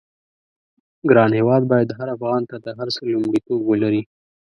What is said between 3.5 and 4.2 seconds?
ولري.